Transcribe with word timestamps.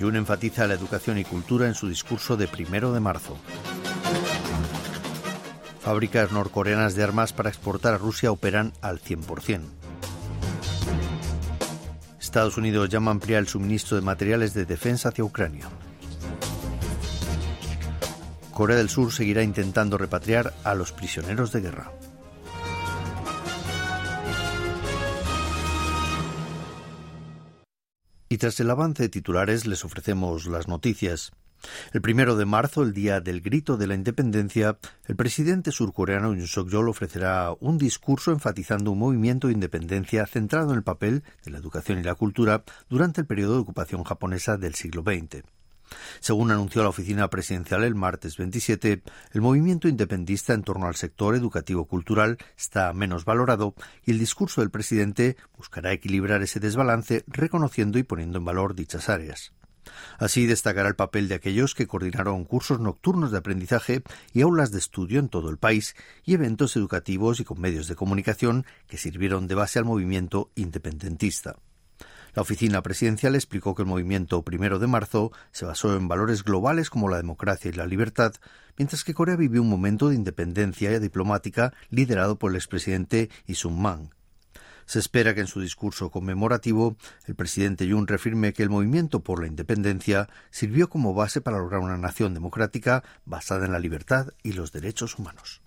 Jun 0.00 0.16
enfatiza 0.16 0.66
la 0.66 0.74
educación 0.74 1.18
y 1.18 1.24
cultura 1.24 1.66
en 1.66 1.74
su 1.74 1.88
discurso 1.88 2.36
de 2.36 2.48
primero 2.48 2.92
de 2.92 3.00
marzo. 3.00 3.36
Fábricas 5.80 6.32
norcoreanas 6.32 6.94
de 6.94 7.04
armas 7.04 7.32
para 7.32 7.48
exportar 7.48 7.94
a 7.94 7.98
Rusia 7.98 8.32
operan 8.32 8.72
al 8.82 9.00
100%. 9.00 9.60
Estados 12.20 12.56
Unidos 12.56 12.88
llama 12.88 13.10
a 13.10 13.14
ampliar 13.14 13.40
el 13.40 13.48
suministro 13.48 13.96
de 13.96 14.02
materiales 14.02 14.52
de 14.52 14.66
defensa 14.66 15.10
hacia 15.10 15.24
Ucrania. 15.24 15.68
Corea 18.52 18.76
del 18.76 18.88
Sur 18.88 19.12
seguirá 19.12 19.42
intentando 19.42 19.96
repatriar 19.96 20.52
a 20.64 20.74
los 20.74 20.92
prisioneros 20.92 21.52
de 21.52 21.60
guerra. 21.60 21.92
Y 28.36 28.38
tras 28.38 28.60
el 28.60 28.68
avance 28.68 29.04
de 29.04 29.08
titulares 29.08 29.66
les 29.66 29.82
ofrecemos 29.82 30.44
las 30.46 30.68
noticias. 30.68 31.32
El 31.94 32.02
primero 32.02 32.36
de 32.36 32.44
marzo, 32.44 32.82
el 32.82 32.92
día 32.92 33.22
del 33.22 33.40
grito 33.40 33.78
de 33.78 33.86
la 33.86 33.94
independencia, 33.94 34.76
el 35.06 35.16
presidente 35.16 35.72
surcoreano 35.72 36.34
Yoon 36.34 36.46
Suk-yeol 36.46 36.90
ofrecerá 36.90 37.54
un 37.60 37.78
discurso 37.78 38.32
enfatizando 38.32 38.90
un 38.90 38.98
movimiento 38.98 39.46
de 39.46 39.54
independencia 39.54 40.26
centrado 40.26 40.72
en 40.72 40.76
el 40.76 40.82
papel 40.82 41.24
de 41.46 41.50
la 41.50 41.56
educación 41.56 41.98
y 41.98 42.02
la 42.02 42.14
cultura 42.14 42.62
durante 42.90 43.22
el 43.22 43.26
periodo 43.26 43.54
de 43.54 43.60
ocupación 43.60 44.04
japonesa 44.04 44.58
del 44.58 44.74
siglo 44.74 45.00
XX. 45.00 45.42
Según 46.20 46.50
anunció 46.50 46.82
la 46.82 46.88
oficina 46.88 47.28
presidencial 47.28 47.84
el 47.84 47.94
martes 47.94 48.36
27, 48.36 49.02
el 49.32 49.40
movimiento 49.40 49.88
independista 49.88 50.54
en 50.54 50.62
torno 50.62 50.86
al 50.86 50.96
sector 50.96 51.34
educativo-cultural 51.34 52.38
está 52.56 52.92
menos 52.92 53.24
valorado 53.24 53.74
y 54.04 54.12
el 54.12 54.18
discurso 54.18 54.60
del 54.60 54.70
presidente 54.70 55.36
buscará 55.56 55.92
equilibrar 55.92 56.42
ese 56.42 56.60
desbalance 56.60 57.24
reconociendo 57.26 57.98
y 57.98 58.02
poniendo 58.02 58.38
en 58.38 58.44
valor 58.44 58.74
dichas 58.74 59.08
áreas. 59.08 59.52
Así 60.18 60.46
destacará 60.46 60.88
el 60.88 60.96
papel 60.96 61.28
de 61.28 61.36
aquellos 61.36 61.74
que 61.74 61.86
coordinaron 61.86 62.44
cursos 62.44 62.80
nocturnos 62.80 63.30
de 63.30 63.38
aprendizaje 63.38 64.02
y 64.32 64.40
aulas 64.42 64.72
de 64.72 64.78
estudio 64.78 65.20
en 65.20 65.28
todo 65.28 65.48
el 65.48 65.58
país 65.58 65.94
y 66.24 66.34
eventos 66.34 66.76
educativos 66.76 67.40
y 67.40 67.44
con 67.44 67.60
medios 67.60 67.86
de 67.86 67.94
comunicación 67.94 68.66
que 68.88 68.98
sirvieron 68.98 69.46
de 69.46 69.54
base 69.54 69.78
al 69.78 69.84
movimiento 69.84 70.50
independentista. 70.54 71.56
La 72.36 72.42
oficina 72.42 72.82
presidencial 72.82 73.34
explicó 73.34 73.74
que 73.74 73.80
el 73.80 73.88
movimiento 73.88 74.42
primero 74.42 74.78
de 74.78 74.86
marzo 74.86 75.32
se 75.52 75.64
basó 75.64 75.96
en 75.96 76.06
valores 76.06 76.44
globales 76.44 76.90
como 76.90 77.08
la 77.08 77.16
democracia 77.16 77.70
y 77.70 77.72
la 77.72 77.86
libertad, 77.86 78.34
mientras 78.76 79.04
que 79.04 79.14
Corea 79.14 79.36
vivió 79.36 79.62
un 79.62 79.70
momento 79.70 80.10
de 80.10 80.16
independencia 80.16 81.00
diplomática 81.00 81.72
liderado 81.88 82.38
por 82.38 82.50
el 82.50 82.56
expresidente 82.56 83.30
Isung 83.46 83.78
Man. 83.78 84.10
Se 84.84 84.98
espera 84.98 85.34
que 85.34 85.40
en 85.40 85.46
su 85.46 85.62
discurso 85.62 86.10
conmemorativo 86.10 86.98
el 87.24 87.36
presidente 87.36 87.86
Yoon 87.86 88.06
reafirme 88.06 88.52
que 88.52 88.62
el 88.62 88.68
movimiento 88.68 89.20
por 89.20 89.40
la 89.40 89.46
independencia 89.46 90.28
sirvió 90.50 90.90
como 90.90 91.14
base 91.14 91.40
para 91.40 91.56
lograr 91.56 91.80
una 91.80 91.96
nación 91.96 92.34
democrática 92.34 93.02
basada 93.24 93.64
en 93.64 93.72
la 93.72 93.80
libertad 93.80 94.28
y 94.42 94.52
los 94.52 94.72
derechos 94.72 95.18
humanos. 95.18 95.62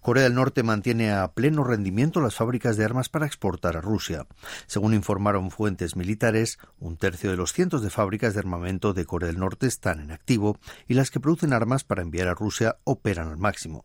Corea 0.00 0.24
del 0.24 0.34
Norte 0.34 0.62
mantiene 0.62 1.12
a 1.12 1.32
pleno 1.32 1.62
rendimiento 1.62 2.20
las 2.20 2.34
fábricas 2.34 2.76
de 2.76 2.84
armas 2.84 3.08
para 3.08 3.26
exportar 3.26 3.76
a 3.76 3.82
Rusia. 3.82 4.26
Según 4.66 4.94
informaron 4.94 5.50
fuentes 5.50 5.94
militares, 5.94 6.58
un 6.78 6.96
tercio 6.96 7.30
de 7.30 7.36
los 7.36 7.52
cientos 7.52 7.82
de 7.82 7.90
fábricas 7.90 8.32
de 8.32 8.40
armamento 8.40 8.94
de 8.94 9.04
Corea 9.04 9.26
del 9.26 9.38
Norte 9.38 9.66
están 9.66 10.00
en 10.00 10.10
activo 10.10 10.58
y 10.88 10.94
las 10.94 11.10
que 11.10 11.20
producen 11.20 11.52
armas 11.52 11.84
para 11.84 12.02
enviar 12.02 12.28
a 12.28 12.34
Rusia 12.34 12.78
operan 12.84 13.28
al 13.28 13.36
máximo. 13.36 13.84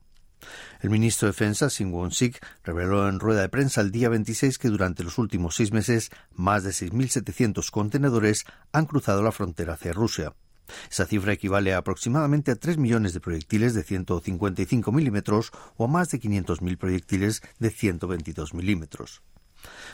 El 0.81 0.89
ministro 0.89 1.27
de 1.27 1.31
Defensa, 1.31 1.67
Shin 1.67 1.91
Won-sik, 1.91 2.39
reveló 2.63 3.09
en 3.09 3.19
rueda 3.19 3.41
de 3.41 3.49
prensa 3.49 3.81
el 3.81 3.91
día 3.91 4.09
26 4.09 4.57
que 4.57 4.69
durante 4.69 5.03
los 5.03 5.17
últimos 5.17 5.55
seis 5.55 5.71
meses 5.71 6.11
más 6.31 6.63
de 6.63 6.71
6.700 6.71 7.69
contenedores 7.71 8.45
han 8.71 8.85
cruzado 8.85 9.21
la 9.23 9.31
frontera 9.31 9.73
hacia 9.73 9.93
Rusia. 9.93 10.33
Esa 10.89 11.05
cifra 11.05 11.33
equivale 11.33 11.73
a 11.73 11.77
aproximadamente 11.77 12.51
a 12.51 12.55
3 12.55 12.77
millones 12.77 13.13
de 13.13 13.19
proyectiles 13.19 13.73
de 13.73 13.83
155 13.83 14.91
milímetros 14.91 15.51
o 15.77 15.85
a 15.85 15.87
más 15.87 16.09
de 16.09 16.19
500.000 16.19 16.77
proyectiles 16.77 17.41
de 17.59 17.69
122 17.69 18.53
milímetros. 18.53 19.21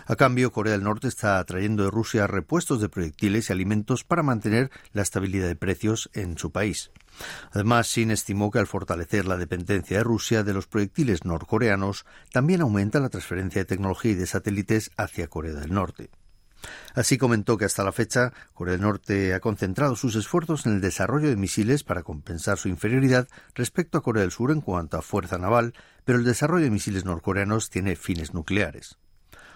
A 0.06 0.16
cambio, 0.16 0.52
Corea 0.52 0.74
del 0.74 0.84
Norte 0.84 1.08
está 1.08 1.40
atrayendo 1.40 1.84
de 1.84 1.92
Rusia 1.92 2.28
repuestos 2.28 2.82
de 2.82 2.90
proyectiles 2.90 3.50
y 3.50 3.54
alimentos 3.54 4.04
para 4.04 4.24
mantener 4.24 4.72
la 4.94 5.02
estabilidad 5.02 5.48
de 5.48 5.56
precios 5.56 6.10
en 6.14 6.38
su 6.38 6.52
país. 6.52 6.92
Además, 7.52 7.88
Sin 7.88 8.12
estimó 8.12 8.52
que 8.52 8.60
al 8.60 8.68
fortalecer 8.68 9.26
la 9.26 9.38
dependencia 9.38 9.98
de 9.98 10.04
Rusia 10.04 10.44
de 10.44 10.54
los 10.54 10.68
proyectiles 10.68 11.26
norcoreanos, 11.26 12.06
también 12.32 12.62
aumenta 12.62 13.00
la 13.00 13.10
transferencia 13.10 13.62
de 13.62 13.66
tecnología 13.66 14.12
y 14.12 14.16
de 14.16 14.28
satélites 14.28 14.92
hacia 14.98 15.28
Corea 15.28 15.54
del 15.54 15.74
Norte. 15.74 16.10
Así 16.94 17.18
comentó 17.18 17.58
que 17.58 17.66
hasta 17.66 17.84
la 17.84 17.92
fecha 17.92 18.34
Corea 18.54 18.74
del 18.74 18.82
Norte 18.82 19.34
ha 19.34 19.40
concentrado 19.40 19.96
sus 19.96 20.16
esfuerzos 20.16 20.66
en 20.66 20.74
el 20.74 20.82
desarrollo 20.82 21.30
de 21.30 21.36
misiles 21.36 21.84
para 21.84 22.04
compensar 22.04 22.58
su 22.58 22.70
inferioridad 22.70 23.28
respecto 23.56 23.98
a 23.98 24.04
Corea 24.04 24.22
del 24.22 24.32
Sur 24.32 24.52
en 24.52 24.62
cuanto 24.62 24.98
a 24.98 25.02
fuerza 25.02 25.38
naval, 25.38 25.74
pero 26.06 26.18
el 26.18 26.26
desarrollo 26.26 26.66
de 26.66 26.72
misiles 26.72 27.06
norcoreanos 27.06 27.70
tiene 27.70 27.96
fines 27.96 28.34
nucleares. 28.34 28.98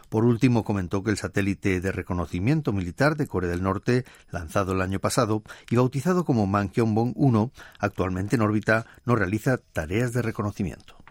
Por 0.10 0.24
último, 0.24 0.64
comentó 0.64 1.04
que 1.04 1.12
el 1.12 1.18
satélite 1.18 1.82
de 1.82 1.92
reconocimiento 1.92 2.72
militar 2.72 3.18
de 3.18 3.28
Corea 3.28 3.50
del 3.50 3.64
Norte, 3.64 4.06
lanzado 4.30 4.74
el 4.74 4.82
año 4.82 5.00
pasado 5.00 5.44
y 5.70 5.76
bautizado 5.76 6.26
como 6.26 6.46
Mankyongbong 6.46 7.14
1, 7.16 7.52
actualmente 7.80 8.36
en 8.36 8.44
órbita, 8.44 8.86
no 9.06 9.16
realiza 9.16 9.58
tareas 9.58 10.14
de 10.14 10.22
reconocimiento. 10.22 11.05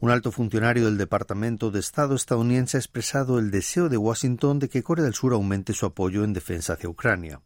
Un 0.00 0.12
alto 0.12 0.30
funcionario 0.30 0.84
del 0.84 0.96
Departamento 0.96 1.72
de 1.72 1.80
Estado 1.80 2.14
estadounidense 2.14 2.76
ha 2.76 2.80
expresado 2.80 3.40
el 3.40 3.50
deseo 3.50 3.88
de 3.88 3.96
Washington 3.96 4.60
de 4.60 4.68
que 4.68 4.84
Corea 4.84 5.04
del 5.04 5.14
Sur 5.14 5.32
aumente 5.32 5.72
su 5.72 5.86
apoyo 5.86 6.22
en 6.22 6.32
defensa 6.32 6.74
hacia 6.74 6.88
Ucrania. 6.88 7.40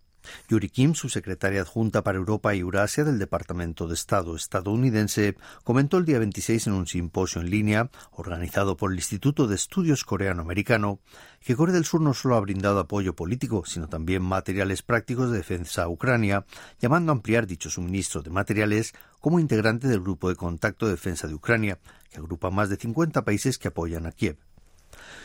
Yuri 0.50 0.68
Kim, 0.68 0.94
subsecretaria 0.94 1.62
adjunta 1.62 2.02
para 2.02 2.18
Europa 2.18 2.54
y 2.54 2.60
Eurasia 2.60 3.04
del 3.04 3.18
Departamento 3.18 3.88
de 3.88 3.94
Estado 3.94 4.36
estadounidense, 4.36 5.34
comentó 5.64 5.96
el 5.96 6.04
día 6.04 6.18
26 6.18 6.66
en 6.66 6.74
un 6.74 6.86
simposio 6.86 7.40
en 7.40 7.48
línea 7.48 7.90
organizado 8.12 8.76
por 8.76 8.92
el 8.92 8.98
Instituto 8.98 9.46
de 9.46 9.54
Estudios 9.54 10.04
Coreano-Americano 10.04 11.00
que 11.40 11.56
Corea 11.56 11.74
del 11.74 11.86
Sur 11.86 12.02
no 12.02 12.12
solo 12.12 12.36
ha 12.36 12.40
brindado 12.40 12.80
apoyo 12.80 13.16
político, 13.16 13.64
sino 13.64 13.88
también 13.88 14.22
materiales 14.22 14.82
prácticos 14.82 15.30
de 15.30 15.38
defensa 15.38 15.84
a 15.84 15.88
Ucrania, 15.88 16.44
llamando 16.80 17.12
a 17.12 17.14
ampliar 17.14 17.46
dicho 17.46 17.70
suministro 17.70 18.22
de 18.22 18.30
materiales 18.30 18.92
como 19.20 19.40
integrante 19.40 19.88
del 19.88 20.02
Grupo 20.02 20.28
de 20.28 20.36
Contacto 20.36 20.86
de 20.86 20.92
Defensa 20.92 21.26
de 21.26 21.34
Ucrania, 21.34 21.78
que 22.12 22.20
agrupa 22.20 22.50
más 22.50 22.68
de 22.68 22.76
50 22.76 23.24
países 23.24 23.58
que 23.58 23.68
apoyan 23.68 24.06
a 24.06 24.12
Kiev. 24.12 24.38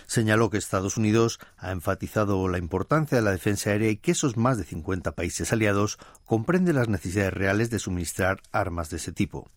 Señaló 0.06 0.50
que 0.50 0.58
Estados 0.58 0.98
Unidos 0.98 1.40
ha 1.58 1.72
enfatizado 1.72 2.48
la 2.48 2.58
importancia 2.58 3.18
de 3.18 3.24
la 3.24 3.32
defensa 3.32 3.72
aérea 3.72 3.90
y 3.90 3.98
que 3.98 4.12
esos 4.12 4.38
más 4.38 4.58
de 4.58 4.64
50 4.64 5.12
países 5.12 5.52
aliados 5.52 5.98
comprenden 6.26 6.76
las 6.76 6.88
necesidades 6.88 7.34
reales 7.34 7.70
de 7.70 7.80
suministrar 7.80 8.42
armas 8.52 8.90
de 8.90 8.98
ese 8.98 9.12
tipo. 9.12 9.50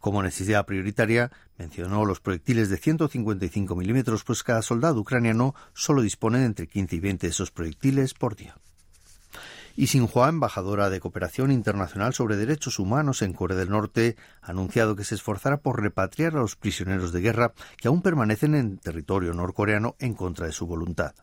Como 0.00 0.22
necesidad 0.22 0.66
prioritaria, 0.66 1.30
mencionó 1.56 2.04
los 2.04 2.20
proyectiles 2.20 2.68
de 2.68 2.78
155 2.78 3.76
milímetros, 3.76 4.24
pues 4.24 4.42
cada 4.42 4.62
soldado 4.62 5.00
ucraniano 5.00 5.54
solo 5.72 6.02
dispone 6.02 6.38
de 6.40 6.46
entre 6.46 6.66
15 6.66 6.96
y 6.96 7.00
20 7.00 7.26
de 7.26 7.30
esos 7.30 7.50
proyectiles 7.50 8.14
por 8.14 8.34
día. 8.34 8.56
Y 9.80 9.86
Xinhua, 9.86 10.28
embajadora 10.28 10.90
de 10.90 10.98
cooperación 10.98 11.52
internacional 11.52 12.12
sobre 12.12 12.34
derechos 12.34 12.80
humanos 12.80 13.22
en 13.22 13.32
Corea 13.32 13.56
del 13.56 13.70
Norte, 13.70 14.16
ha 14.42 14.50
anunciado 14.50 14.96
que 14.96 15.04
se 15.04 15.14
esforzará 15.14 15.58
por 15.58 15.80
repatriar 15.80 16.34
a 16.34 16.40
los 16.40 16.56
prisioneros 16.56 17.12
de 17.12 17.20
guerra 17.20 17.52
que 17.76 17.86
aún 17.86 18.02
permanecen 18.02 18.56
en 18.56 18.78
territorio 18.78 19.32
norcoreano 19.34 19.94
en 20.00 20.14
contra 20.14 20.46
de 20.46 20.52
su 20.52 20.66
voluntad. 20.66 21.14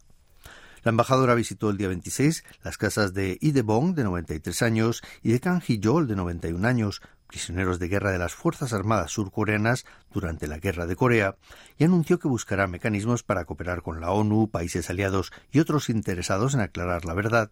La 0.83 0.91
embajadora 0.91 1.35
visitó 1.35 1.69
el 1.69 1.75
día 1.75 1.89
26 1.89 2.45
las 2.63 2.77
casas 2.77 3.13
de 3.13 3.37
Lee 3.41 3.59
Bong, 3.59 3.93
de 3.93 4.05
93 4.05 4.61
años, 4.61 5.03
y 5.21 5.33
de 5.33 5.41
Kang 5.41 5.61
Hee-jol, 5.61 6.07
de 6.07 6.15
91 6.15 6.65
años, 6.65 7.01
prisioneros 7.27 7.79
de 7.79 7.87
guerra 7.87 8.11
de 8.11 8.17
las 8.17 8.33
Fuerzas 8.33 8.73
Armadas 8.73 9.11
surcoreanas 9.11 9.85
durante 10.11 10.47
la 10.47 10.59
Guerra 10.59 10.85
de 10.85 10.95
Corea, 10.95 11.35
y 11.77 11.83
anunció 11.83 12.19
que 12.19 12.27
buscará 12.27 12.67
mecanismos 12.67 13.23
para 13.23 13.45
cooperar 13.45 13.81
con 13.81 14.01
la 14.01 14.11
ONU, 14.11 14.49
países 14.49 14.89
aliados 14.89 15.31
y 15.51 15.59
otros 15.59 15.89
interesados 15.89 16.53
en 16.53 16.61
aclarar 16.61 17.05
la 17.05 17.13
verdad, 17.13 17.51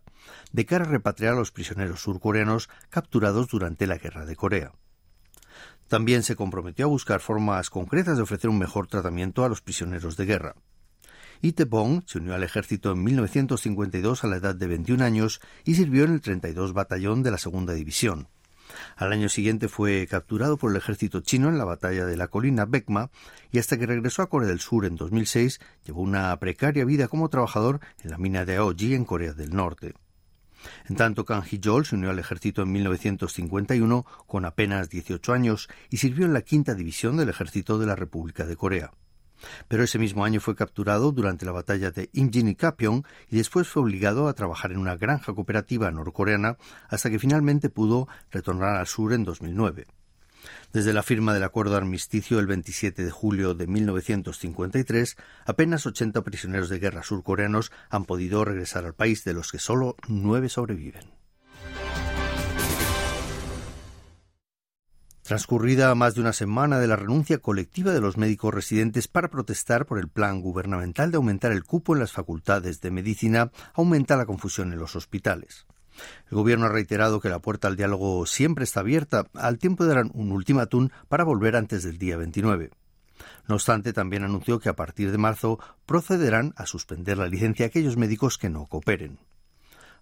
de 0.51 0.65
cara 0.65 0.85
a 0.85 0.89
repatriar 0.89 1.33
a 1.33 1.37
los 1.37 1.51
prisioneros 1.51 2.01
surcoreanos 2.01 2.69
capturados 2.89 3.47
durante 3.49 3.87
la 3.87 3.97
Guerra 3.97 4.25
de 4.25 4.35
Corea. 4.35 4.71
También 5.87 6.23
se 6.23 6.35
comprometió 6.35 6.85
a 6.85 6.89
buscar 6.89 7.19
formas 7.19 7.69
concretas 7.69 8.17
de 8.17 8.23
ofrecer 8.23 8.49
un 8.49 8.57
mejor 8.57 8.87
tratamiento 8.87 9.43
a 9.43 9.49
los 9.49 9.61
prisioneros 9.61 10.17
de 10.17 10.25
guerra. 10.25 10.55
Itebong 11.41 12.03
se 12.07 12.19
unió 12.19 12.35
al 12.35 12.43
ejército 12.43 12.93
en 12.93 13.03
1952 13.03 14.23
a 14.23 14.27
la 14.27 14.37
edad 14.37 14.55
de 14.55 14.65
21 14.65 15.03
años 15.03 15.41
y 15.65 15.75
sirvió 15.75 16.05
en 16.05 16.13
el 16.13 16.21
32 16.21 16.71
Batallón 16.71 17.21
de 17.21 17.31
la 17.31 17.37
Segunda 17.37 17.73
División. 17.73 18.29
Al 18.95 19.11
año 19.11 19.29
siguiente 19.29 19.67
fue 19.67 20.07
capturado 20.07 20.57
por 20.57 20.71
el 20.71 20.77
ejército 20.77 21.21
chino 21.21 21.49
en 21.49 21.57
la 21.57 21.65
batalla 21.65 22.05
de 22.05 22.17
la 22.17 22.27
colina 22.27 22.65
Bekma 22.65 23.09
y 23.51 23.59
hasta 23.59 23.77
que 23.77 23.85
regresó 23.85 24.21
a 24.21 24.29
Corea 24.29 24.49
del 24.49 24.59
Sur 24.59 24.85
en 24.85 24.95
2006 24.95 25.59
llevó 25.85 26.01
una 26.01 26.37
precaria 26.39 26.85
vida 26.85 27.07
como 27.07 27.29
trabajador 27.29 27.79
en 28.03 28.11
la 28.11 28.17
mina 28.17 28.45
de 28.45 28.57
Aoji 28.57 28.93
en 28.95 29.05
Corea 29.05 29.33
del 29.33 29.55
Norte. 29.55 29.93
En 30.87 30.95
tanto, 30.95 31.25
Kang 31.25 31.43
Hee-jol 31.43 31.85
se 31.85 31.95
unió 31.95 32.09
al 32.09 32.19
ejército 32.19 32.61
en 32.61 32.71
1951 32.71 34.05
con 34.27 34.45
apenas 34.45 34.89
18 34.89 35.33
años 35.33 35.69
y 35.89 35.97
sirvió 35.97 36.25
en 36.25 36.33
la 36.33 36.41
quinta 36.41 36.73
división 36.73 37.17
del 37.17 37.29
ejército 37.29 37.77
de 37.77 37.85
la 37.85 37.95
República 37.95 38.45
de 38.45 38.55
Corea. 38.55 38.91
Pero 39.68 39.84
ese 39.84 40.00
mismo 40.00 40.25
año 40.25 40.40
fue 40.40 40.56
capturado 40.56 41.12
durante 41.12 41.45
la 41.45 41.51
batalla 41.51 41.92
de 41.92 42.10
Imjin 42.13 42.48
y 42.48 42.56
Kapyong 42.56 43.06
y 43.30 43.38
después 43.38 43.68
fue 43.68 43.84
obligado 43.84 44.28
a 44.28 44.34
trabajar 44.34 44.72
en 44.72 44.80
una 44.80 44.95
granja 44.95 45.34
cooperativa 45.34 45.92
norcoreana 45.92 46.57
hasta 46.90 47.10
que 47.10 47.19
finalmente 47.19 47.69
pudo 47.69 48.07
retornar 48.31 48.78
al 48.78 48.88
sur 48.88 49.13
en 49.13 49.24
2009. 49.24 49.86
Desde 50.74 50.94
la 50.94 51.04
firma 51.04 51.34
del 51.34 51.44
acuerdo 51.44 51.72
de 51.72 51.78
armisticio 51.78 52.40
el 52.40 52.48
27 52.48 53.04
de 53.04 53.12
julio 53.12 53.54
de 53.54 53.68
1953, 53.68 55.18
apenas 55.45 55.86
80 55.86 56.22
prisioneros 56.24 56.69
de 56.69 56.80
guerra 56.80 57.04
surcoreanos 57.04 57.72
han 57.90 58.06
podido 58.06 58.44
regresar 58.44 58.86
al 58.86 58.95
país, 58.95 59.24
de 59.24 59.34
los 59.34 59.51
que 59.51 59.60
solo 59.60 59.95
nueve 60.07 60.50
sobreviven. 60.50 61.22
Transcurrida 65.23 65.95
más 65.95 66.15
de 66.15 66.21
una 66.21 66.33
semana 66.33 66.79
de 66.79 66.87
la 66.87 66.97
renuncia 66.97 67.37
colectiva 67.37 67.93
de 67.93 68.01
los 68.01 68.17
médicos 68.17 68.53
residentes 68.53 69.07
para 69.07 69.29
protestar 69.29 69.85
por 69.85 69.97
el 69.97 70.09
plan 70.09 70.41
gubernamental 70.41 71.11
de 71.11 71.17
aumentar 71.17 71.53
el 71.53 71.63
cupo 71.63 71.93
en 71.93 72.01
las 72.01 72.11
facultades 72.11 72.81
de 72.81 72.91
medicina, 72.91 73.49
aumenta 73.73 74.17
la 74.17 74.25
confusión 74.25 74.73
en 74.73 74.79
los 74.79 74.97
hospitales. 74.97 75.65
El 76.29 76.35
Gobierno 76.35 76.65
ha 76.65 76.69
reiterado 76.69 77.21
que 77.21 77.29
la 77.29 77.39
puerta 77.39 77.69
al 77.69 77.77
diálogo 77.77 78.25
siempre 78.25 78.65
está 78.65 78.81
abierta, 78.81 79.27
al 79.33 79.59
tiempo 79.59 79.85
de 79.85 80.09
un 80.13 80.31
ultimátum 80.33 80.89
para 81.07 81.23
volver 81.23 81.55
antes 81.55 81.83
del 81.83 81.97
día 81.97 82.17
29. 82.17 82.71
No 83.47 83.55
obstante, 83.55 83.93
también 83.93 84.25
anunció 84.25 84.59
que 84.59 84.67
a 84.67 84.75
partir 84.75 85.09
de 85.09 85.17
marzo 85.17 85.57
procederán 85.85 86.53
a 86.57 86.65
suspender 86.65 87.17
la 87.17 87.27
licencia 87.27 87.65
a 87.65 87.67
aquellos 87.67 87.95
médicos 87.95 88.37
que 88.37 88.49
no 88.49 88.65
cooperen. 88.65 89.19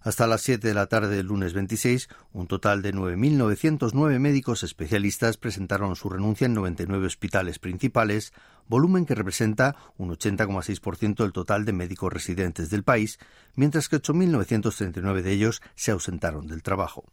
Hasta 0.04 0.26
las 0.26 0.42
7 0.42 0.66
de 0.66 0.74
la 0.74 0.86
tarde 0.86 1.14
del 1.14 1.26
lunes 1.26 1.52
26, 1.52 2.08
un 2.32 2.48
total 2.48 2.82
de 2.82 2.92
9.909 2.92 4.18
médicos 4.18 4.64
especialistas 4.64 5.36
presentaron 5.36 5.94
su 5.94 6.08
renuncia 6.08 6.46
en 6.46 6.54
99 6.54 7.06
hospitales 7.06 7.60
principales, 7.60 8.32
volumen 8.66 9.06
que 9.06 9.14
representa 9.14 9.76
un 9.98 10.10
80,6% 10.10 11.22
del 11.22 11.32
total 11.32 11.64
de 11.64 11.72
médicos 11.72 12.12
residentes 12.12 12.68
del 12.68 12.82
país, 12.82 13.20
mientras 13.54 13.88
que 13.88 14.02
8.939 14.02 15.22
de 15.22 15.30
ellos 15.30 15.62
se 15.76 15.92
ausentaron 15.92 16.48
del 16.48 16.64
trabajo. 16.64 17.04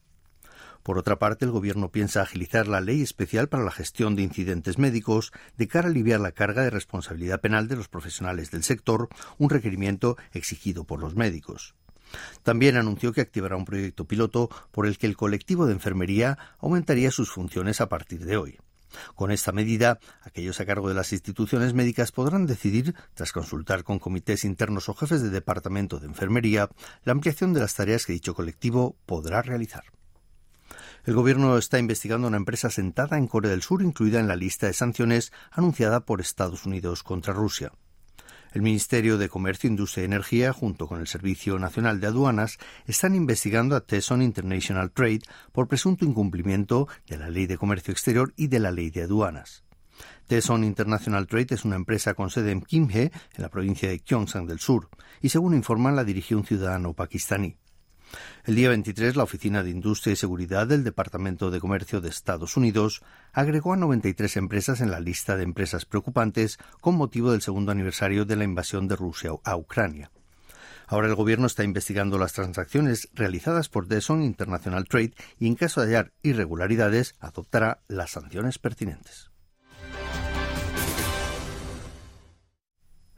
Por 0.81 0.97
otra 0.97 1.19
parte, 1.19 1.45
el 1.45 1.51
Gobierno 1.51 1.91
piensa 1.91 2.23
agilizar 2.23 2.67
la 2.67 2.81
ley 2.81 3.03
especial 3.03 3.49
para 3.49 3.63
la 3.63 3.71
gestión 3.71 4.15
de 4.15 4.23
incidentes 4.23 4.79
médicos 4.79 5.31
de 5.57 5.67
cara 5.67 5.89
a 5.89 5.91
aliviar 5.91 6.21
la 6.21 6.31
carga 6.31 6.63
de 6.63 6.71
responsabilidad 6.71 7.39
penal 7.39 7.67
de 7.67 7.75
los 7.75 7.87
profesionales 7.87 8.49
del 8.49 8.63
sector, 8.63 9.09
un 9.37 9.51
requerimiento 9.51 10.17
exigido 10.31 10.85
por 10.85 10.99
los 10.99 11.13
médicos. 11.13 11.75
También 12.43 12.77
anunció 12.77 13.13
que 13.13 13.21
activará 13.21 13.55
un 13.55 13.65
proyecto 13.65 14.05
piloto 14.05 14.49
por 14.71 14.87
el 14.87 14.97
que 14.97 15.07
el 15.07 15.17
colectivo 15.17 15.65
de 15.65 15.73
enfermería 15.73 16.37
aumentaría 16.59 17.11
sus 17.11 17.29
funciones 17.29 17.81
a 17.81 17.89
partir 17.89 18.25
de 18.25 18.37
hoy. 18.37 18.59
Con 19.15 19.31
esta 19.31 19.51
medida, 19.51 19.99
aquellos 20.21 20.59
a 20.59 20.65
cargo 20.65 20.89
de 20.89 20.95
las 20.95 21.13
instituciones 21.13 21.73
médicas 21.73 22.11
podrán 22.11 22.45
decidir, 22.45 22.95
tras 23.13 23.31
consultar 23.31 23.83
con 23.83 23.99
comités 23.99 24.43
internos 24.43 24.89
o 24.89 24.93
jefes 24.93 25.21
de 25.21 25.29
departamento 25.29 25.99
de 25.99 26.07
enfermería, 26.07 26.69
la 27.03 27.11
ampliación 27.11 27.53
de 27.53 27.59
las 27.59 27.75
tareas 27.75 28.05
que 28.05 28.13
dicho 28.13 28.33
colectivo 28.33 28.97
podrá 29.05 29.41
realizar. 29.41 29.83
El 31.05 31.13
gobierno 31.13 31.57
está 31.57 31.79
investigando 31.79 32.27
una 32.27 32.37
empresa 32.37 32.69
sentada 32.69 33.17
en 33.17 33.27
Corea 33.27 33.51
del 33.51 33.61
Sur 33.61 33.81
incluida 33.81 34.19
en 34.19 34.27
la 34.27 34.35
lista 34.35 34.67
de 34.67 34.73
sanciones 34.73 35.31
anunciada 35.51 36.01
por 36.01 36.21
Estados 36.21 36.65
Unidos 36.65 37.03
contra 37.03 37.33
Rusia. 37.33 37.71
El 38.51 38.63
Ministerio 38.63 39.19
de 39.19 39.29
Comercio, 39.29 39.69
Industria 39.69 40.01
y 40.01 40.05
Energía, 40.05 40.53
junto 40.53 40.87
con 40.87 40.99
el 40.99 41.05
Servicio 41.05 41.59
Nacional 41.59 41.99
de 41.99 42.07
Aduanas, 42.07 42.57
están 42.87 43.13
investigando 43.13 43.75
a 43.75 43.81
Tesson 43.81 44.23
International 44.23 44.91
Trade 44.91 45.21
por 45.51 45.67
presunto 45.67 46.03
incumplimiento 46.03 46.87
de 47.07 47.17
la 47.19 47.29
Ley 47.29 47.45
de 47.45 47.59
Comercio 47.59 47.91
Exterior 47.91 48.33
y 48.35 48.47
de 48.47 48.59
la 48.59 48.71
Ley 48.71 48.89
de 48.89 49.03
Aduanas. 49.03 49.63
Tesson 50.25 50.63
International 50.63 51.27
Trade 51.27 51.55
es 51.55 51.63
una 51.63 51.75
empresa 51.75 52.15
con 52.15 52.31
sede 52.31 52.51
en 52.51 52.61
Kimhe, 52.61 53.11
en 53.35 53.41
la 53.41 53.49
provincia 53.49 53.87
de 53.87 53.99
Gyeongsang 53.99 54.47
del 54.47 54.59
Sur, 54.59 54.89
y 55.21 55.29
según 55.29 55.53
informan 55.53 55.95
la 55.95 56.03
dirigió 56.03 56.37
un 56.37 56.45
ciudadano 56.45 56.93
pakistaní. 56.93 57.55
El 58.45 58.55
día 58.55 58.69
23, 58.69 59.15
la 59.15 59.23
Oficina 59.23 59.63
de 59.63 59.69
Industria 59.69 60.13
y 60.13 60.15
Seguridad 60.15 60.67
del 60.67 60.83
Departamento 60.83 61.51
de 61.51 61.59
Comercio 61.59 62.01
de 62.01 62.09
Estados 62.09 62.57
Unidos 62.57 63.01
agregó 63.33 63.73
a 63.73 63.77
93 63.77 64.37
empresas 64.37 64.81
en 64.81 64.91
la 64.91 64.99
lista 64.99 65.37
de 65.37 65.43
empresas 65.43 65.85
preocupantes 65.85 66.57
con 66.81 66.95
motivo 66.95 67.31
del 67.31 67.41
segundo 67.41 67.71
aniversario 67.71 68.25
de 68.25 68.35
la 68.35 68.43
invasión 68.43 68.87
de 68.87 68.95
Rusia 68.95 69.31
a 69.43 69.55
Ucrania. 69.55 70.11
Ahora 70.87 71.07
el 71.07 71.13
gobierno 71.13 71.45
está 71.45 71.63
investigando 71.63 72.17
las 72.17 72.33
transacciones 72.33 73.09
realizadas 73.13 73.69
por 73.69 73.85
Deson 73.85 74.23
International 74.23 74.85
Trade 74.85 75.13
y 75.37 75.45
en 75.45 75.53
caso 75.53 75.81
de 75.81 75.87
hallar 75.87 76.11
irregularidades 76.23 77.13
adoptará 77.19 77.81
las 77.87 78.09
sanciones 78.09 78.57
pertinentes. 78.57 79.28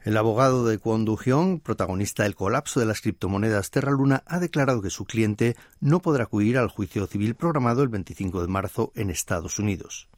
El 0.04 0.16
abogado 0.16 0.64
de 0.66 0.78
Kwon 0.78 1.04
Do-hyun, 1.04 1.60
protagonista 1.60 2.24
del 2.24 2.34
colapso 2.34 2.80
de 2.80 2.86
las 2.86 3.00
criptomonedas 3.00 3.70
Terra 3.70 3.92
Luna, 3.92 4.24
ha 4.26 4.40
declarado 4.40 4.82
que 4.82 4.90
su 4.90 5.04
cliente 5.04 5.54
no 5.78 6.02
podrá 6.02 6.24
acudir 6.24 6.58
al 6.58 6.70
juicio 6.70 7.06
civil 7.06 7.36
programado 7.36 7.84
el 7.84 7.88
25 7.88 8.42
de 8.42 8.48
marzo 8.48 8.90
en 8.96 9.10
Estados 9.10 9.60
Unidos. 9.60 10.08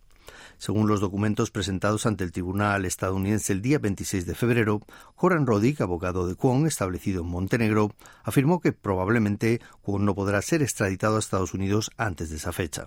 Según 0.57 0.89
los 0.89 1.03
documentos 1.03 1.51
presentados 1.51 2.07
ante 2.07 2.25
el 2.25 2.33
tribunal 2.33 2.87
estadounidense 2.87 3.53
el 3.53 3.61
día 3.61 3.79
26 3.79 4.25
de 4.25 4.35
febrero, 4.35 4.81
Koran 5.17 5.47
Rodik, 5.47 5.83
abogado 5.83 6.27
de 6.27 6.35
Kwon, 6.35 6.67
establecido 6.67 7.21
en 7.21 7.29
Montenegro, 7.29 7.95
afirmó 8.23 8.61
que 8.61 8.73
probablemente 8.73 9.61
Kwon 9.83 10.07
no 10.07 10.15
podrá 10.15 10.41
ser 10.41 10.63
extraditado 10.63 11.17
a 11.17 11.19
Estados 11.19 11.53
Unidos 11.53 11.91
antes 11.99 12.31
de 12.31 12.37
esa 12.37 12.53
fecha 12.53 12.87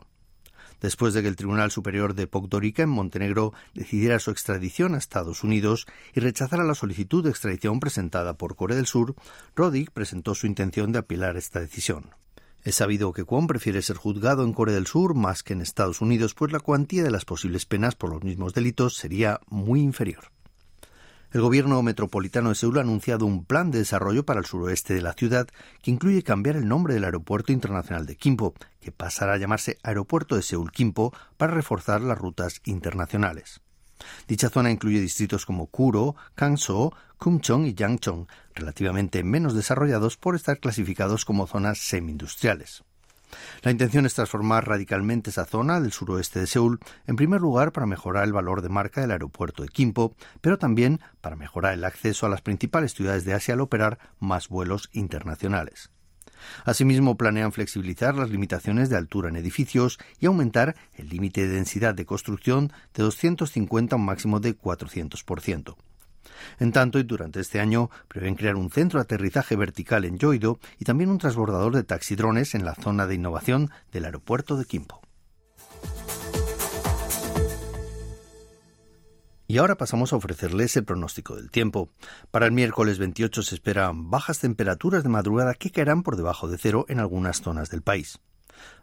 después 0.81 1.13
de 1.13 1.21
que 1.21 1.27
el 1.27 1.35
Tribunal 1.35 1.71
Superior 1.71 2.13
de 2.13 2.27
Podgorica 2.27 2.83
en 2.83 2.89
Montenegro 2.89 3.53
decidiera 3.74 4.19
su 4.19 4.31
extradición 4.31 4.95
a 4.95 4.97
Estados 4.97 5.44
Unidos 5.44 5.88
y 6.13 6.19
rechazara 6.19 6.63
la 6.63 6.75
solicitud 6.75 7.24
de 7.24 7.29
extradición 7.29 7.79
presentada 7.79 8.38
por 8.38 8.56
Corea 8.56 8.77
del 8.77 8.88
Sur, 8.88 9.15
Rodic 9.56 9.91
presentó 9.91 10.35
su 10.35 10.47
intención 10.47 10.91
de 10.91 11.00
apelar 11.00 11.38
esta 11.38 11.59
decisión. 11.59 12.11
Es 12.63 12.75
sabido 12.75 13.13
que 13.13 13.23
Kwon 13.23 13.47
prefiere 13.47 13.81
ser 13.81 13.95
juzgado 13.95 14.44
en 14.44 14.51
Corea 14.51 14.75
del 14.75 14.87
Sur 14.87 15.16
más 15.16 15.42
que 15.42 15.54
en 15.54 15.61
Estados 15.61 16.01
Unidos, 16.01 16.33
pues 16.33 16.51
la 16.51 16.59
cuantía 16.59 17.04
de 17.04 17.11
las 17.11 17.23
posibles 17.23 17.66
penas 17.66 17.95
por 17.95 18.09
los 18.09 18.23
mismos 18.23 18.54
delitos 18.54 18.95
sería 18.95 19.40
muy 19.47 19.81
inferior. 19.81 20.31
El 21.33 21.41
gobierno 21.41 21.81
metropolitano 21.83 22.49
de 22.49 22.55
Seúl 22.55 22.77
ha 22.77 22.81
anunciado 22.81 23.25
un 23.25 23.43
plan 23.43 23.69
de 23.69 23.79
desarrollo 23.79 24.25
para 24.25 24.39
el 24.39 24.45
suroeste 24.45 24.93
de 24.93 25.01
la 25.01 25.11
ciudad 25.11 25.47
que 25.81 25.91
incluye 25.91 26.23
cambiar 26.23 26.55
el 26.55 26.69
nombre 26.69 26.93
del 26.93 27.03
Aeropuerto 27.03 27.51
Internacional 27.51 28.05
de 28.05 28.15
Kimpo, 28.15 28.53
que 28.79 28.93
pasará 28.93 29.33
a 29.33 29.37
llamarse 29.37 29.77
Aeropuerto 29.83 30.37
de 30.37 30.41
Seúl-Kimpo 30.41 31.13
para 31.35 31.53
reforzar 31.53 31.99
las 31.99 32.17
rutas 32.17 32.61
internacionales. 32.63 33.59
Dicha 34.25 34.49
zona 34.49 34.71
incluye 34.71 35.01
distritos 35.01 35.45
como 35.45 35.67
Kuro, 35.67 36.15
Kangso, 36.33 36.93
Kumchong 37.17 37.65
y 37.65 37.73
Yangchong, 37.73 38.27
relativamente 38.55 39.21
menos 39.25 39.53
desarrollados 39.53 40.15
por 40.15 40.33
estar 40.33 40.59
clasificados 40.59 41.25
como 41.25 41.45
zonas 41.45 41.79
semi-industriales. 41.79 42.83
La 43.61 43.71
intención 43.71 44.05
es 44.05 44.13
transformar 44.13 44.67
radicalmente 44.67 45.29
esa 45.29 45.45
zona 45.45 45.79
del 45.79 45.91
suroeste 45.91 46.39
de 46.39 46.47
Seúl, 46.47 46.79
en 47.05 47.15
primer 47.15 47.41
lugar 47.41 47.71
para 47.71 47.85
mejorar 47.85 48.23
el 48.23 48.33
valor 48.33 48.61
de 48.61 48.69
marca 48.69 49.01
del 49.01 49.11
aeropuerto 49.11 49.63
de 49.63 49.69
Kimpo, 49.69 50.15
pero 50.41 50.57
también 50.57 51.01
para 51.21 51.35
mejorar 51.35 51.73
el 51.73 51.83
acceso 51.83 52.25
a 52.25 52.29
las 52.29 52.41
principales 52.41 52.93
ciudades 52.93 53.25
de 53.25 53.33
Asia 53.33 53.53
al 53.53 53.61
operar 53.61 53.99
más 54.19 54.47
vuelos 54.47 54.89
internacionales. 54.93 55.91
Asimismo, 56.65 57.17
planean 57.17 57.51
flexibilizar 57.51 58.15
las 58.15 58.29
limitaciones 58.29 58.89
de 58.89 58.97
altura 58.97 59.29
en 59.29 59.35
edificios 59.35 59.97
y 60.19 60.27
aumentar 60.27 60.75
el 60.95 61.09
límite 61.09 61.47
de 61.47 61.55
densidad 61.55 61.95
de 61.95 62.05
construcción 62.05 62.71
de 62.93 63.03
250 63.03 63.95
a 63.95 63.99
un 63.99 64.05
máximo 64.05 64.39
de 64.39 64.57
400%. 64.57 65.75
En 66.59 66.71
tanto, 66.71 66.99
y 66.99 67.03
durante 67.03 67.39
este 67.39 67.59
año, 67.59 67.89
prevén 68.07 68.35
crear 68.35 68.55
un 68.55 68.69
centro 68.69 68.99
de 68.99 69.03
aterrizaje 69.03 69.55
vertical 69.55 70.05
en 70.05 70.17
Yoido 70.17 70.59
y 70.79 70.85
también 70.85 71.09
un 71.09 71.17
transbordador 71.17 71.75
de 71.75 71.83
taxidrones 71.83 72.55
en 72.55 72.65
la 72.65 72.75
zona 72.75 73.07
de 73.07 73.15
innovación 73.15 73.71
del 73.91 74.05
aeropuerto 74.05 74.57
de 74.57 74.65
Kimpo. 74.65 75.01
Y 79.49 79.59
ahora 79.59 79.77
pasamos 79.77 80.11
a 80.11 80.17
ofrecerles 80.17 80.75
el 80.75 80.83
pronóstico 80.83 81.37
del 81.37 81.49
tiempo. 81.49 81.89
Para 82.31 82.47
el 82.47 82.51
miércoles 82.51 82.99
28 82.99 83.43
se 83.43 83.55
esperan 83.55 84.09
bajas 84.09 84.39
temperaturas 84.39 85.03
de 85.03 85.09
madrugada 85.09 85.53
que 85.53 85.71
caerán 85.71 86.03
por 86.03 86.17
debajo 86.17 86.49
de 86.49 86.57
cero 86.57 86.85
en 86.89 86.99
algunas 86.99 87.41
zonas 87.41 87.69
del 87.69 87.81
país. 87.81 88.19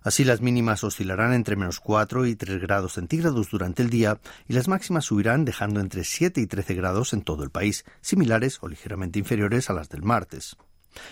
Así 0.02 0.24
las 0.24 0.40
mínimas 0.40 0.84
oscilarán 0.84 1.32
entre 1.32 1.56
menos 1.56 1.80
4 1.80 2.26
y 2.26 2.36
3 2.36 2.60
grados 2.60 2.94
centígrados 2.94 3.50
durante 3.50 3.82
el 3.82 3.90
día 3.90 4.18
y 4.48 4.52
las 4.52 4.68
máximas 4.68 5.06
subirán 5.06 5.44
dejando 5.44 5.80
entre 5.80 6.04
7 6.04 6.40
y 6.40 6.46
13 6.46 6.74
grados 6.74 7.12
en 7.12 7.22
todo 7.22 7.42
el 7.42 7.50
país, 7.50 7.84
similares 8.00 8.58
o 8.60 8.68
ligeramente 8.68 9.18
inferiores 9.18 9.70
a 9.70 9.72
las 9.72 9.88
del 9.88 10.02
martes. 10.02 10.56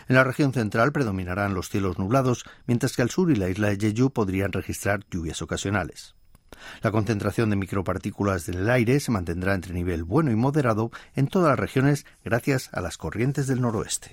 En 0.09 0.17
la 0.17 0.25
región 0.25 0.53
central 0.53 0.93
predominarán 0.93 1.55
los 1.55 1.69
cielos 1.69 1.99
nublados, 1.99 2.45
mientras 2.67 2.95
que 2.95 3.03
al 3.03 3.11
sur 3.11 3.31
y 3.31 3.37
la 3.37 3.49
isla 3.49 3.69
de 3.69 3.79
Jeju 3.79 4.11
podrían 4.11 4.53
registrar 4.53 5.05
lluvias 5.11 5.43
ocasionales. 5.43 6.15
La 6.83 6.91
concentración 6.91 7.51
de 7.51 7.57
micropartículas 7.57 8.47
del 8.47 8.69
aire 8.69 9.01
se 9.01 9.11
mantendrá 9.11 9.55
entre 9.55 9.75
nivel 9.75 10.05
bueno 10.05 10.31
y 10.31 10.37
moderado 10.37 10.91
en 11.15 11.27
todas 11.27 11.51
las 11.51 11.59
regiones 11.59 12.07
gracias 12.25 12.69
a 12.73 12.81
las 12.81 12.99
corrientes 12.99 13.47
del 13.47 13.61
noroeste. 13.61 14.13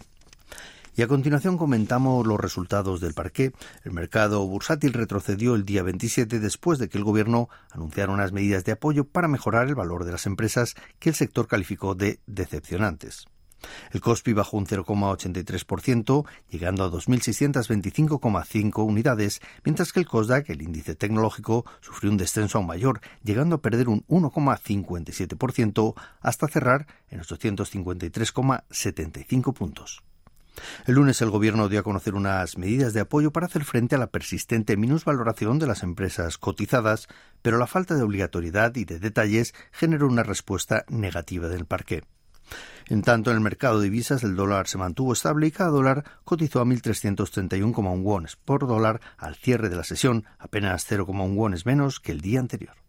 Y 0.99 1.01
a 1.01 1.07
continuación 1.07 1.57
comentamos 1.57 2.27
los 2.27 2.37
resultados 2.37 2.99
del 2.99 3.13
parqué. 3.13 3.53
El 3.85 3.93
mercado 3.93 4.45
bursátil 4.45 4.91
retrocedió 4.91 5.55
el 5.55 5.63
día 5.63 5.81
27 5.81 6.41
después 6.41 6.77
de 6.77 6.89
que 6.89 6.97
el 6.97 7.05
gobierno 7.05 7.47
anunciara 7.71 8.11
unas 8.11 8.33
medidas 8.33 8.65
de 8.65 8.73
apoyo 8.73 9.05
para 9.05 9.29
mejorar 9.29 9.69
el 9.69 9.75
valor 9.75 10.03
de 10.03 10.11
las 10.11 10.25
empresas 10.25 10.75
que 10.99 11.07
el 11.07 11.15
sector 11.15 11.47
calificó 11.47 11.95
de 11.95 12.19
decepcionantes. 12.27 13.27
El 13.93 14.01
COSPI 14.01 14.33
bajó 14.33 14.57
un 14.57 14.65
0,83%, 14.65 16.25
llegando 16.49 16.83
a 16.83 16.91
2.625,5 16.91 18.85
unidades, 18.85 19.39
mientras 19.63 19.93
que 19.93 20.01
el 20.01 20.05
COSDAC, 20.05 20.49
el 20.49 20.61
índice 20.61 20.95
tecnológico, 20.95 21.63
sufrió 21.79 22.11
un 22.11 22.17
descenso 22.17 22.57
aún 22.57 22.67
mayor, 22.67 22.99
llegando 23.23 23.55
a 23.55 23.61
perder 23.61 23.87
un 23.87 24.05
1,57% 24.07 25.93
hasta 26.19 26.49
cerrar 26.49 26.87
en 27.09 27.21
853,75 27.21 29.53
puntos. 29.53 30.03
El 30.85 30.95
lunes 30.95 31.21
el 31.21 31.29
Gobierno 31.29 31.69
dio 31.69 31.79
a 31.79 31.83
conocer 31.83 32.15
unas 32.15 32.57
medidas 32.57 32.93
de 32.93 33.01
apoyo 33.01 33.31
para 33.31 33.47
hacer 33.47 33.63
frente 33.63 33.95
a 33.95 33.99
la 33.99 34.07
persistente 34.07 34.77
minusvaloración 34.77 35.59
de 35.59 35.67
las 35.67 35.83
empresas 35.83 36.37
cotizadas, 36.37 37.07
pero 37.41 37.57
la 37.57 37.67
falta 37.67 37.95
de 37.95 38.03
obligatoriedad 38.03 38.75
y 38.75 38.85
de 38.85 38.99
detalles 38.99 39.53
generó 39.71 40.07
una 40.07 40.23
respuesta 40.23 40.85
negativa 40.89 41.47
del 41.47 41.65
parque. 41.65 42.03
En 42.87 43.03
tanto, 43.03 43.29
en 43.29 43.37
el 43.37 43.43
mercado 43.43 43.79
de 43.79 43.85
divisas 43.85 44.23
el 44.23 44.35
dólar 44.35 44.67
se 44.67 44.79
mantuvo 44.79 45.13
estable 45.13 45.47
y 45.47 45.51
cada 45.51 45.69
dólar 45.69 46.03
cotizó 46.23 46.59
a 46.59 46.65
1.331,1 46.65 48.01
wones 48.01 48.35
por 48.35 48.67
dólar 48.67 48.99
al 49.17 49.35
cierre 49.35 49.69
de 49.69 49.75
la 49.75 49.83
sesión, 49.83 50.25
apenas 50.39 50.89
0,1 50.89 51.35
wones 51.35 51.65
menos 51.67 51.99
que 51.99 52.11
el 52.11 52.21
día 52.21 52.39
anterior. 52.39 52.88